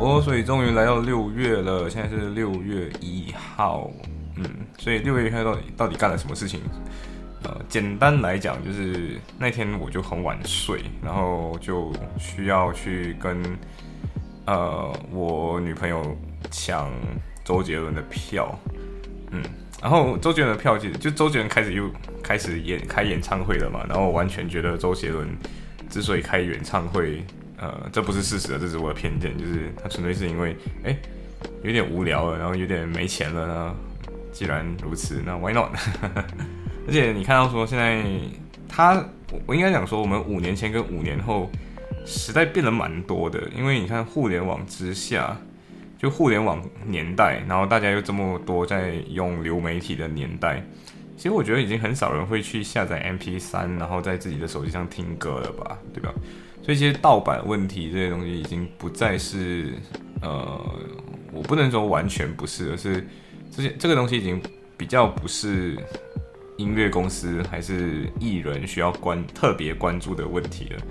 [0.00, 3.90] 哦，所以终于来到六月了，现在是六月一号，
[4.36, 4.44] 嗯，
[4.78, 6.60] 所以六月一号到底到底干了什么事情？
[7.42, 13.42] 呃，简单来讲，就是那天我就很晚睡，然后就需要去跟
[14.46, 16.16] 呃我女朋友
[16.48, 16.92] 抢
[17.44, 18.56] 周杰伦的票，
[19.32, 19.42] 嗯，
[19.82, 21.90] 然后周杰伦的票其实就周杰伦开始又
[22.22, 25.28] 开始演开演唱会了嘛，然后我完全觉得周杰伦
[25.90, 27.24] 之所以开演唱会。
[27.60, 30.96] 呃，这不是事实，这是我的偏见，就是他纯粹是因为，哎，
[31.62, 33.74] 有点无聊了，然后有点没钱了呢。
[34.30, 35.70] 既然如此，那 why not？
[36.86, 38.04] 而且你看到说现在
[38.68, 39.04] 他，
[39.46, 41.50] 我应该讲说，我们五年前跟五年后
[42.06, 45.36] 时代变得蛮多的，因为你看互联网之下，
[45.98, 50.62] 就互联网年代，然后大家又这么多在用流媒体的年代，
[51.16, 56.14] 其实我觉得已经很少人会去下载 MP3，然后在自己的手机上听歌了吧，对吧？
[56.68, 59.72] 这些盗版问题这些东西已经不再是，
[60.20, 60.62] 呃，
[61.32, 63.08] 我不能说完全不是，而是
[63.50, 64.38] 这些这个东西已经
[64.76, 65.78] 比较不是
[66.58, 70.82] 音乐公司还是艺人需要关特别关注的问题了，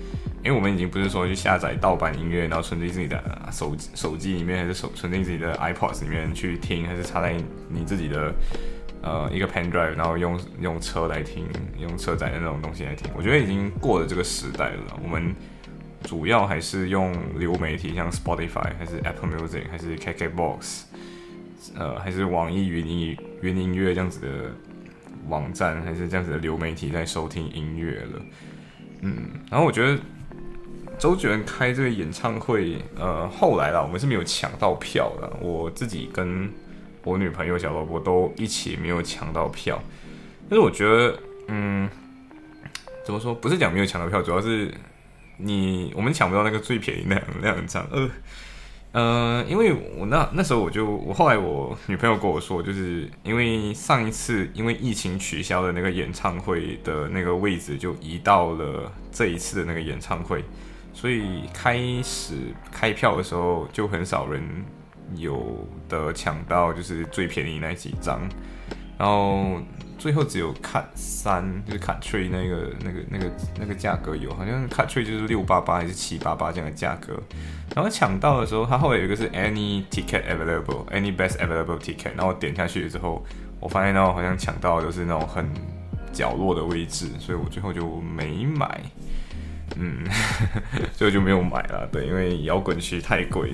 [0.42, 7.36] 因为我们已经不是说去下载盗版音乐，然后存进自己的手手机里面，还是手存进自己的 iPods 里面去听，还是插在
[7.68, 8.34] 你自己的
[9.00, 11.46] 呃一个 pen drive，然后用用车来听，
[11.78, 15.32] 用车载的那种东西来听，我觉得已经过了这个时代了，我们。
[16.04, 20.82] 主要还是用流媒体，像 Spotify 还是 Apple Music 还是 KKBox，
[21.76, 24.28] 呃，还是网易云音云音乐这样子的
[25.28, 28.22] 网站，还是这样子的流媒体在收听音乐了。
[29.02, 29.98] 嗯，然后我觉得
[30.98, 35.30] 周杰伦开这个演唱会，呃，后来啦，我们是没有抢到票的。
[35.40, 36.50] 我自己跟
[37.04, 39.82] 我女朋友小萝卜都一起没有抢到票。
[40.48, 41.18] 但是我觉得，
[41.48, 41.88] 嗯，
[43.04, 43.34] 怎么说？
[43.34, 44.72] 不是讲没有抢到票，主要是。
[45.38, 48.10] 你我们抢不到那个最便宜那两那两张，呃，
[48.92, 60.44] 呃，因为我那那时候我就我后来我女朋友跟我说，就是因为上一次因为疫情取消的那个演唱会的那个位置就移到了这一次的那个演唱会，
[60.92, 62.34] 所以开始
[62.70, 64.42] 开票的时候就很少人
[65.14, 68.20] 有的抢到就是最便宜那几张，
[68.98, 69.62] 然后。
[69.98, 77.20] 最后只有卡三，就是卡 tree 那个那个那个那个价格有，好像卡 tree 就是六八八还是七八八这样的价格。
[77.74, 82.12] 然后抢到的时候，它后来有一个是 any ticket available，any best available ticket。
[82.16, 83.24] 然后点下去之后，
[83.60, 85.46] 我发现到好像抢到的都是那种很
[86.12, 88.80] 角落的位置，所以我最后就没买。
[89.76, 90.02] 嗯，
[90.94, 91.86] 所以就没有买了。
[91.92, 93.52] 对，因为摇滚区太贵。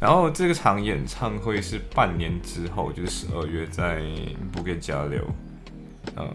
[0.00, 4.02] 然后这个场演唱会是半年之后，就是十二月在
[4.50, 5.24] 布给加流。
[6.16, 6.28] 呃，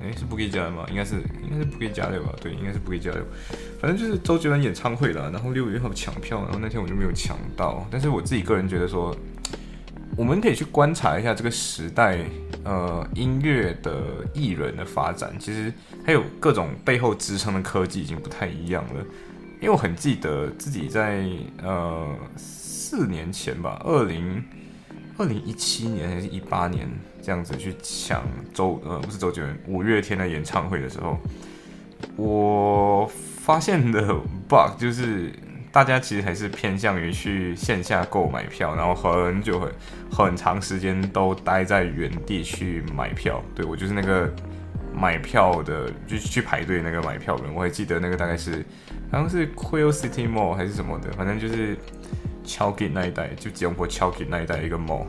[0.00, 0.86] 哎，是不可以加的吗？
[0.90, 2.32] 应该是，应该是不可以加的吧？
[2.40, 3.24] 对，应该是不可以加的。
[3.80, 7.86] 反正就是周杰伦演唱会了，然后六月一号抢票，然后那天我就没有抢到。
[7.90, 9.16] 但是我自己个人觉得说，
[10.16, 12.18] 我们可以去观察一下这个时代，
[12.64, 14.02] 呃，音乐的
[14.34, 15.72] 艺人的发展，其实
[16.04, 19.04] 还有各种背后支撑的科技已经不太一样了。
[19.60, 21.26] 因为我很记得自己在
[21.62, 24.42] 呃四年前吧，二零
[25.20, 26.88] 二零一七年还是一八年。
[27.22, 28.22] 这样子去抢
[28.54, 31.18] 周呃不是周杰伦五月天的演唱会的时候，
[32.16, 34.00] 我发现的
[34.48, 35.30] bug 就是
[35.70, 39.70] 大家其实还是偏向于去线下购买票，然后很久很
[40.10, 43.42] 很长时间都待在原地去买票。
[43.54, 44.32] 对我就是那个
[44.94, 47.54] 买票的，就去排队那个买票人。
[47.54, 48.64] 我还记得那个大概是
[49.12, 51.76] 好像是 Quill City Mall 还是什么的，反正就是
[52.50, 55.04] 敲给那一带，就吉隆坡敲给那一带一个 mall。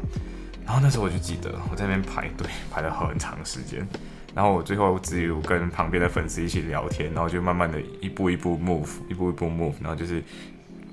[0.63, 3.85] 然后那时候我就记得我在那边排队排了很长时间，
[4.35, 10.23] 然后我最后只有跟旁边的粉丝一起聊天，然后就慢慢的一步一步 move， 一步一步 move，然后就是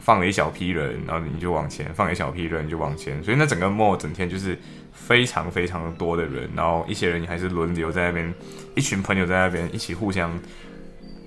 [0.01, 4.59] 放了一小批人，然后你就往前，放一小批人就往前，所以那整个 mall 整天就是
[4.93, 8.35] 非常非常多的人，然后一些人还是轮流在那边，
[8.75, 10.37] 一群朋友在那边一起互相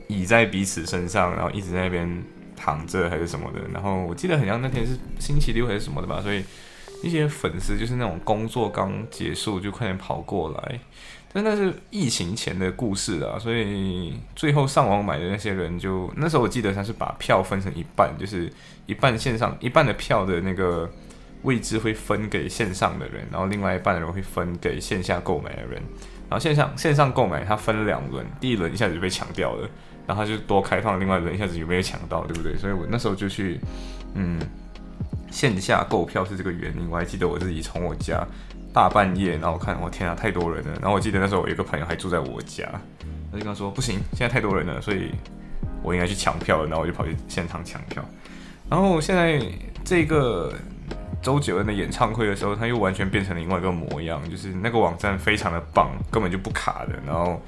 [0.08, 2.24] 倚在彼此身上，然后一直在那边
[2.62, 6.44] 躺着还是什么的，然后我记得很像那天是星期六还是什么的吧，所以。
[7.04, 10.80] 一些粉丝就是那种工作刚结束就快点跑过来，
[11.34, 18.54] 但那是疫情前的故事啊，所以最后上网买的那些人就那时候我记得他是把票分成一半，就是
[18.86, 20.88] 一半线上一半的票的那个
[21.42, 25.82] 位置会分给线上的人，然后另外一半的人会分给线下购买的人。
[26.30, 29.68] 然后线上线上购买它分了两轮，第一轮一下子就被抢掉了，
[30.08, 32.56] 然后他就多开放另外一轮，一下子有没有抢到，对不对？
[32.58, 33.60] 所以我那时候就去，
[34.16, 34.40] 嗯，
[35.30, 36.90] 线下购票是这个原因。
[36.90, 38.26] 我还记得我自己从我家
[38.74, 40.72] 大半夜，然后看，我天啊，太多人了。
[40.82, 42.66] 然后我记得那时候我有个朋友还住在我家，
[43.32, 45.12] 他就跟他说不行，现在太多人了，所以
[45.82, 46.68] 我应该去抢票了。
[46.68, 48.04] 然后我就跑去现场抢票。
[48.70, 49.42] 然后现在
[49.84, 50.54] 这个。
[51.22, 57.00] 周杰伦的演唱会的时候，他又完全变成了另外一个模样，就是那个网站非常的棒，根本就不卡的。
[57.06, 57.40] 然后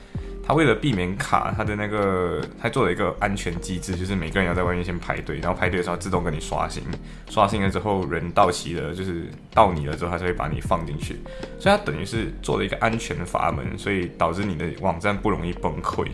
[0.46, 6.84] 他为了避免卡，他的那个他做了一个安全机制，就是每个人要在外面先排队，然后排队的时候自动给你刷新，
[7.30, 11.18] 刷新了之后人到齐了，就是到你了之后，他才会把你放进去。
[11.58, 16.08] 所以他等于是做了一个安全的阀门，所以导致你的网站不容易崩溃。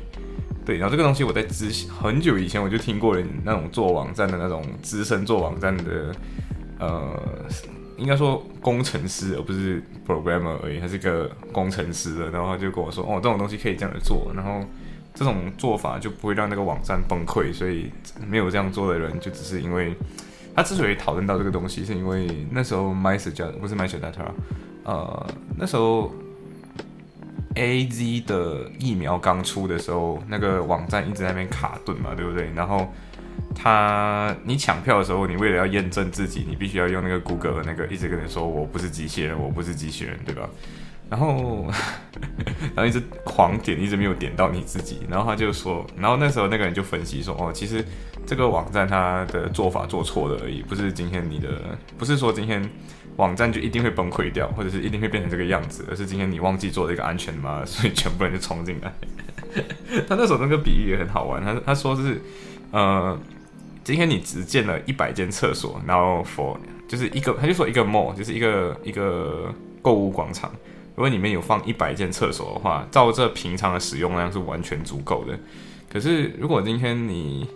[0.65, 6.13] 对，然后这个东西我在之很久以前我就听过人那种做网站的那种资深做网站的。
[6.81, 7.13] 呃，
[7.99, 12.29] 应该说工程师，而不是 programmer 而已，他是个工程师的。
[12.31, 14.61] 然后他就跟我说，哦，这种东西可以这样子做，然后
[15.13, 17.53] 这种做法就不会让那个网站崩溃。
[17.53, 17.91] 所以
[18.25, 19.93] 没有这样做的人，就只是因为
[20.55, 24.25] 他之所以讨论到这个东西，是因为那时候 m y s e 叫不是 m y s e Data，
[24.83, 26.11] 呃，那时候
[27.55, 32.49] A Z 的疫苗刚出的时候，那个网站一直在那边卡顿嘛，对不对？
[32.55, 32.91] 然后
[33.61, 40.49] 他，你抢票的时候，你为了要验证自己，你必须要用那个 Google 那个一直跟你说我不是机器人，我不是机器人，对吧？
[41.09, 41.67] 然后，
[42.73, 45.01] 然后一直狂点，一直没有点到你自己。
[45.09, 47.83] 然后他就说，然后那时候那个人就分析说，哦，其实
[48.25, 52.63] 这个网站它的做法做错了而已，不是今天你的，不是说今天
[53.17, 58.93] 网站就一定会崩溃掉，或者是一定会变成这个样子，而是今天你忘记做了一个安全码，所以全部人就冲进来。
[60.07, 62.21] 他那时候那个比喻也很好玩，他他说是，
[62.71, 63.19] 呃。
[63.89, 66.55] 今天你只建了一百间厕所，然后 for
[66.87, 69.51] 就是一个，他就说一个 mall 就是一个一个
[69.81, 70.51] 购物广场。
[70.95, 75.35] 如果里面有放一百间厕所的话，照这平常的使用量是完全足够的。
[75.91, 77.49] 可是如果今天你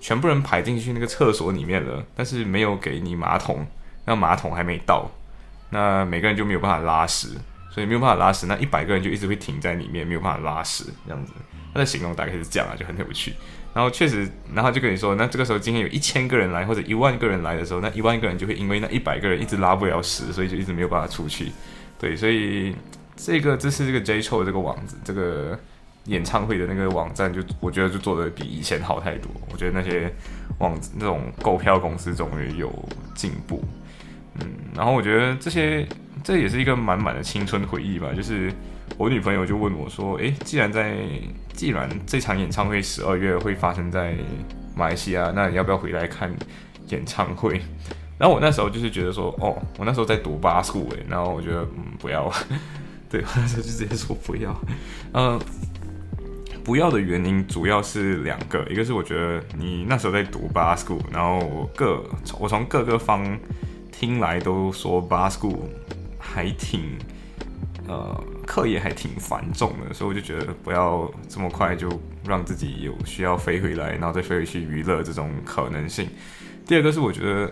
[0.00, 3.66] 全部人排进去那个厕所里面了，但是没有给你马桶，
[4.06, 5.10] 那马桶还没到，
[5.68, 7.28] 那每个人就没有办法拉屎，
[7.70, 11.32] 所以没有办法拉屎，那一百个人就一直会停在里面，没有办法拉屎这样子。
[11.74, 13.34] 他的形容大概是这样啊，就很有趣。
[13.74, 21.50] 然后确实，然后就跟你说，那这个时候今天有一千个人来或者一万个人来的时候，那一万个人就会因为那一百个人一直拉不了屎，所以就一直没有办法出去。
[21.98, 22.72] 对，所以
[23.16, 25.58] 这个这是这个 J c h o 这个网子，这个
[26.04, 29.28] 演唱会的那个网站，就我觉得就做的比以前好太多。
[29.50, 30.08] 我觉得那些
[30.58, 32.72] 网那种购票公司终于有
[33.16, 33.64] 进步。
[34.40, 34.46] 嗯，
[34.76, 35.84] 然后我觉得这些
[36.22, 38.52] 这也是一个满满的青春回忆吧，就是。
[38.96, 40.96] 我女朋友就问我说：“诶，既然在，
[41.52, 44.14] 既然这场演唱会十二月会发生在
[44.76, 46.32] 马来西亚，那你要不要回来看
[46.88, 47.60] 演唱会？”
[48.16, 52.32] 然后我那时候就是觉得说：“哦，我那时候在读巴数诶，然后我觉得嗯不要，
[53.10, 54.56] 对，我那时候就直接说不要。
[55.12, 55.40] 嗯，
[56.62, 62.00] 不要的原因主要是两个，一个是我觉得你那时候在读巴 school，然后我各
[62.38, 63.36] 我从各个方
[63.90, 65.58] 听来都说巴 school
[66.18, 66.80] 还挺。”
[67.86, 71.88] 呃，课业还挺繁重的，所以我就觉得不要这么快就
[72.24, 76.08] 让自己有需要飞回来，然后再飞回去娱乐这种可能性。
[76.66, 77.50] 第二个是我觉得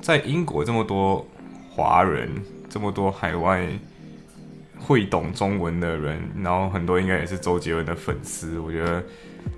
[0.00, 1.26] 在英国这么多
[1.70, 2.28] 华人，
[2.68, 3.66] 这么多海外
[4.78, 9.02] 会懂中文的人，然后很多应该也是周杰伦的粉丝，我觉得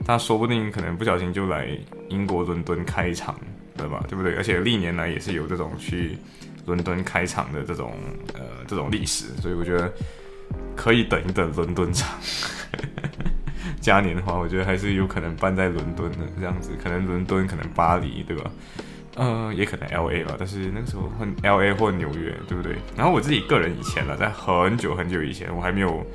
[0.04, 1.68] 他说不定可能不小心就来
[2.08, 3.38] 英国伦敦开场，
[3.76, 4.04] 对吧？
[4.08, 4.34] 对不对？
[4.36, 6.16] 而且历年来也是有这种去。
[6.64, 7.92] 伦敦开场的这种
[8.34, 9.92] 呃这种历史，所以我觉得
[10.76, 12.08] 可以等一等伦敦场
[13.80, 18.50] 嘉年华，我觉得还是有可能办在伦敦的这样子，可能伦敦，可能巴黎，对吧？
[19.16, 22.76] 呃，也可能 L A 吧，但是那个时候很 L A 或纽约，对不对？
[22.96, 26.06] 然后我自己个人以前呢，在很久很久以前，我还没有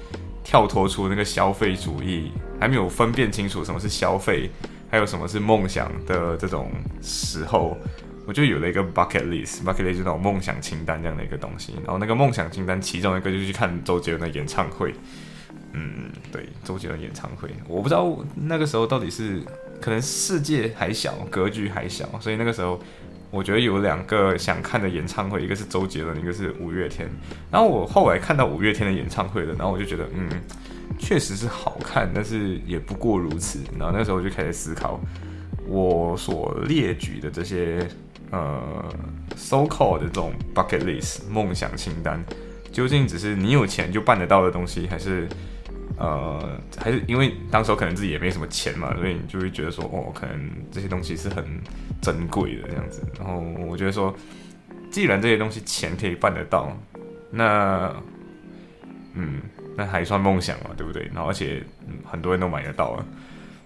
[0.43, 4.49] 跳脱出那个消费主义，还没有分辨清楚什么是消费，
[4.89, 6.71] 还有什么是梦想的这种
[7.01, 7.77] 时候。
[8.27, 11.75] 我就有了一个 bucket list，bucket list 就那种梦想清单这样的一个东西。
[11.77, 14.93] 然后那个梦想清单其中一个就是去看周杰伦的演唱会。
[15.71, 19.41] 嗯，对，周杰伦演唱会，我不知道那个时候到底是
[19.79, 22.79] 可能世界还小，格局还小，所以那个时候
[23.29, 27.07] 我觉得有两个想看的演唱会，一个是周杰伦，一个是五月天。
[27.49, 30.27] 然后我后来看到五月天的演唱会了，然后我就觉得，嗯，
[30.97, 33.59] 确实是好看，但是也不过如此。
[33.79, 34.99] 然后那时候我就开始思考
[35.67, 37.87] 我所列举的这些。
[38.31, 38.83] 呃
[39.35, 42.23] ，so called 的这种 bucket list 梦想清单，
[42.71, 45.27] 究竟只是你有钱就办得到的东西，还是
[45.97, 51.45] 呃，还是因为当时候可能自己也没什么钱嘛，所以你就会觉得说，哦，可能这些东西是很
[52.01, 53.01] 珍贵的这样子。
[53.17, 54.13] 然后我觉得说，
[54.91, 56.71] 既然这些东西钱可以办得到，
[57.31, 57.91] 那
[59.13, 59.41] 嗯，
[59.75, 61.09] 那还算梦想嘛，对不对？
[61.13, 61.63] 然后而且
[62.05, 63.05] 很多人都买得到啊，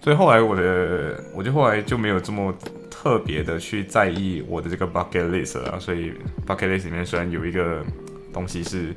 [0.00, 2.54] 所以后来我的，我就后来就没有这么
[3.02, 5.80] 特别的去在意我的这个 bucket list 了。
[5.80, 6.12] 所以
[6.46, 7.84] bucket list 里面虽然有一个
[8.32, 8.94] 东西是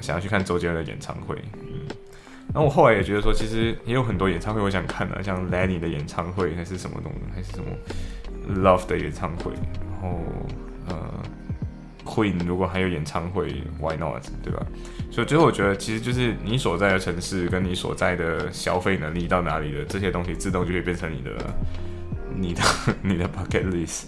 [0.00, 1.80] 想要去看周杰伦的演唱会，嗯，
[2.54, 9.50] 然后我后来也觉得说，其实也有很多演唱会我想看的，像 Lenny 的演唱会还是什么东西，还是什么 Love 的演唱会，
[9.90, 10.20] 然后
[10.88, 10.96] 呃。
[12.06, 13.48] Queen 如果还有演唱会
[13.80, 14.22] ，Why not？
[14.40, 14.64] 对吧？
[15.10, 21.32] 所以最后我觉得，其实就是你所在的城市跟你所在的消费能力到哪里的这些东西，自动就会变成你的、
[22.36, 22.62] 你的、
[23.02, 24.04] 你的 bucket list。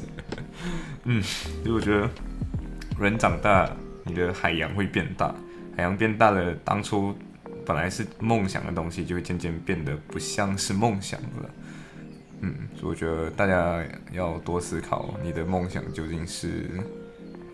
[1.04, 2.08] 嗯，所以我觉得
[3.00, 3.70] 人长大，
[4.04, 5.35] 你的海洋会变大，
[5.76, 7.16] 海洋变大了，当初
[7.64, 11.50] 本来是梦想的东西，就会渐渐变得不像是梦想了。
[12.40, 13.82] 嗯，所以我觉得大家
[14.12, 16.68] 要多思考，你的梦想究竟是。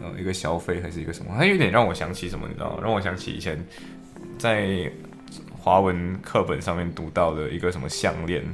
[0.00, 1.33] 呃，一个消费还是一个什么？
[1.38, 2.81] 它有点让我想起什么，你知道吗？
[2.83, 3.64] 让我想起以前
[4.37, 4.90] 在
[5.57, 8.45] 华文课本上面读到的一个什么项链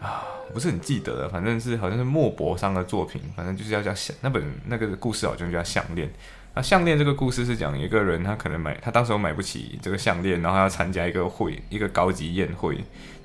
[0.00, 6.10] 啊，不是很记得了，反正是好像是莫泊桑的作品，反正就是要叫项那本那个故事好像叫项链。
[6.54, 12.78] 那项链这个故事是讲一个人，他可能买他当时买不起这个项链，然后要参加一个会，一个高级宴会，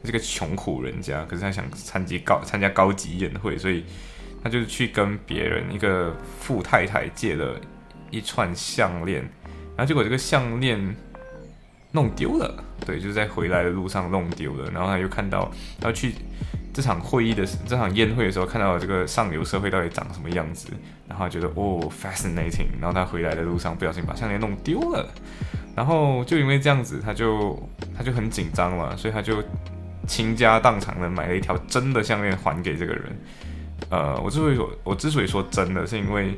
[0.03, 3.85] 这个穷苦人家，可是他想参加高参加高级宴会，所以。
[4.43, 7.61] 他就是去跟别人一个富太太借了
[8.09, 9.21] 一串项链，
[9.77, 10.95] 然后结果这个项链
[11.91, 14.71] 弄丢了，对，就是在回来的路上弄丢了。
[14.71, 16.15] 然后他又看到，他去
[16.73, 20.67] 这场会议的这场宴会的时候，看到这个上流社会到底长什么样子，
[21.07, 22.67] 然后觉得哦，fascinating。
[22.79, 25.09] 然后他回来的路上不小心把项链弄丢了，
[25.75, 27.61] 然后就因为这样子，他就
[27.97, 29.43] 他就很紧张了，所以他就
[30.07, 33.03] 倾家荡产的买了一条真的项链还给这个人。
[33.89, 36.37] 呃，我之所以说，我之所以说真的是因为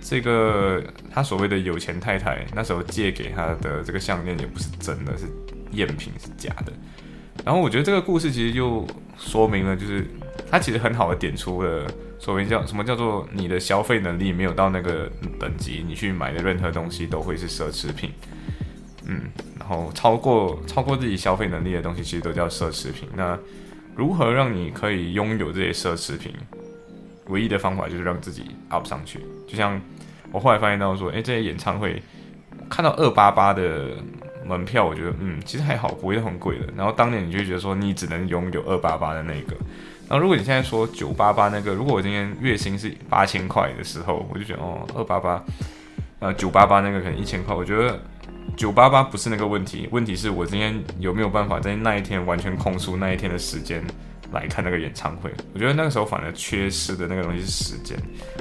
[0.00, 0.82] 这个
[1.12, 5.26] 他所谓的有钱太太那时候借给他的这个项链也不是真的，是
[5.72, 6.72] 赝品，是假的。
[7.44, 10.06] 然后我觉得这个故事其实就说明了，就是
[10.50, 11.86] 它其实很好的点出了
[12.18, 18.10] 所谓叫什么叫做你的消费能力没有到那个等级，你去买的任何东西都会是奢侈品。
[19.06, 19.22] 嗯，
[19.58, 23.08] 然后超过超过自己消费能力的东西其实都叫奢侈品。
[23.16, 23.38] 那
[23.96, 26.32] 如何让你可以拥有这些奢侈品？
[27.28, 29.78] 唯一的方法就是让自己 up 上去，就像
[30.32, 32.02] 我后来发现到说，哎，这些演唱会
[32.70, 33.98] 看到二八八的
[34.48, 36.66] 门票，我觉得嗯，其实还好，不会很贵的。
[36.76, 39.54] 然后当年你就觉得说，你只能拥有二八八的那个。
[40.08, 45.44] 然后如果你现在说九八八那个，如果我今天月薪是八千块的时候，我就觉得哦，二八八，
[46.20, 48.00] 呃，九八八那个可能一千块，我觉得
[48.56, 53.84] 九八八不是那个问题，问题是我今天有没有办法在那一天完全空出那一天的时间。
[54.30, 57.96] 来看那个演唱会，我觉得那个时候反而缺失的那个东西是时间，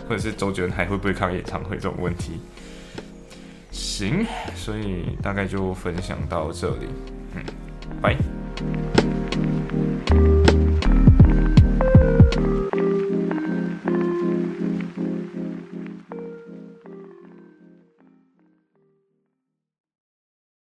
[0.06, 2.42] 或者是周杰伦还会不会看演唱会这种问题。
[3.78, 6.88] 行，所以大概就分享到这里，
[7.36, 7.44] 嗯，
[8.02, 8.18] 拜。